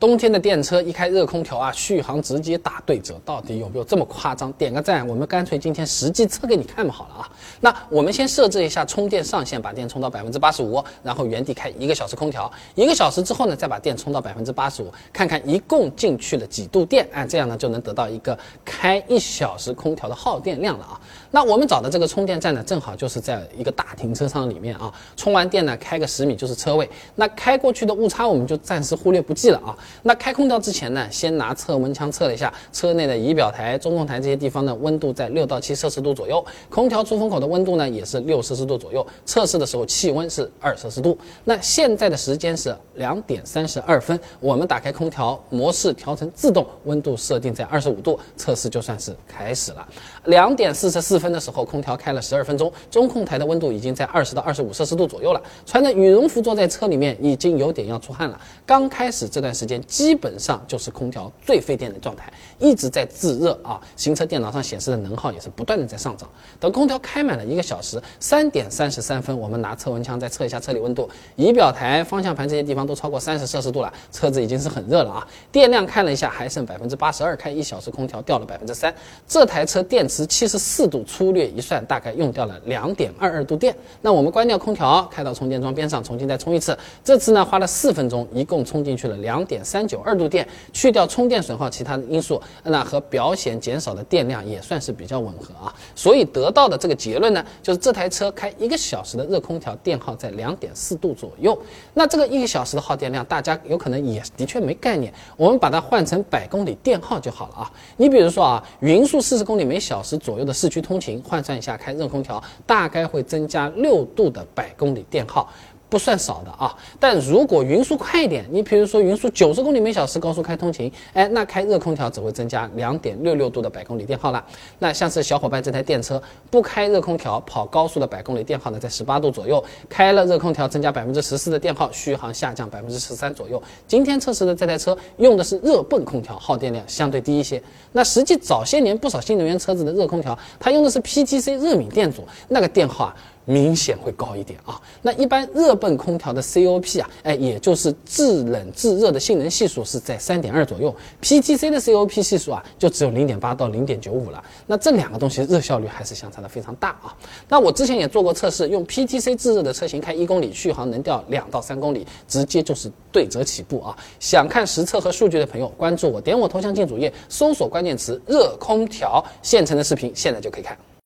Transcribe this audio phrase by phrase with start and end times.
[0.00, 4.50] 冬天的电车一开热空调啊，续航直接打对折，到底有没有这么夸张？
[4.54, 7.30] 点个赞，我们干脆今天实际测给你看吧，好了啊。
[7.60, 20.98] 那我们先设置一下充电上限，把电充到百分之八十五，然后原地开一个小时空调，一个小时之后呢，再把电充到百分之八十五，看看一共进去了几度电，啊，这样呢就能得到一个开一小时空调的耗电量了啊。
[21.30, 26.88] 那我们找的这个充电站呢，正好就是在一个大停车场里面啊，充完电呢，开个十米就是车位。
[27.16, 29.76] 那开过去的误差我们就暂时忽略不计了啊。
[30.02, 39.06] 那开空调之前呢，先拿测温枪测了一下车内的仪表台、中控台这些地方的温度在六到七摄氏度左右，空调出风口的温度呢也是六摄氏度左右。
[39.24, 41.16] 测试的时候气温是二摄氏度。
[41.44, 49.86] 那现在的时间是两点三十二分，我们打开空调模式调成自动，温度设定在二十五度，测试就算是开始了。
[50.24, 55.42] 两点四十四分的时候，空调开了十二分钟，中控台的温度已经在二十到二十五摄氏度左右了。
[55.64, 58.40] 穿着羽绒服坐在车里面，已经有点要出汗了。
[58.66, 63.80] 刚开始这段时间基本上就是空调最费电的状态，一直在制热啊。
[63.96, 66.28] 行车电脑上显示的能耗也是不断的在上涨。
[66.58, 75.26] 等空调开满了一个小时，三点三十三分，我们拿测温枪再测一下车里温度，仪表台、方向盘这些地方都超过三十摄氏度了，车子已经是很热了啊。
[75.52, 78.94] 电量看了一下，还剩百分之八十二，开一小时空调掉了百分之三。
[79.26, 83.74] 这台车电池七十四度，粗略一算，大概用掉了两点二二度电。
[84.00, 86.76] 那我们关掉空调，开到充电桩边上，重新再充一次。
[87.04, 90.46] 这次呢，花了四分钟，一共充进去了两点三九二度电。
[90.72, 95.74] 去掉充电损耗，其他的因素，那和表显减少的电量也算是比较吻合啊。
[95.94, 101.56] 所以得到的这个结论呢，就是这台车开一个小时的热空调，电耗在两点四度左右。
[101.94, 105.12] 那这个一个小时的耗电量，大家有可能也的确没概念。
[105.36, 107.72] 我们把它换成百公里电耗就好了啊。
[107.96, 115.48] 你比如说啊，匀速四十公里每小时左右的市区通勤，换算一下开热空调，大概会增加六度的百公里电耗。
[115.90, 124.42] 不算少的啊，但如果匀速快一点，你比如说匀速九十公里每小时高速开通勤，哎，那开热空调只会增加两点六六度的百公里电耗了。
[124.78, 133.60] 那像是小伙伴这台电车不开热空调跑高速的百公里电耗呢，在十八度左右，开了热空调增加百分之十四的电耗，续航下降百分之十三左右。
[133.88, 137.60] 今天测试的这台车用的是热泵空调，耗电量相对低一些。
[137.90, 143.16] 那实际早些年不少新能源车子的热空调，它用的是 PTC 热敏电阻，那个电耗啊。
[143.50, 144.80] 明显会高一点啊。
[145.02, 154.42] 那一般热泵空调的 COP 啊，哎，也就是制冷制热的性能系数是在三点二左右，PTC 的 COP 系数啊就只有零点八到零点九五了。
[154.66, 157.16] 那这两个东西热效率还是相差的非常大啊。
[157.48, 163.96] 那我之前也做过测试，用 PTC 制热的车型开一公里，续航能掉两到三公里，直接就是对折起步啊。
[164.20, 170.76] 想看实测和数据的朋友，关注我，点我头像进主页，搜索关键词热空调，现成的视频现在就可以看。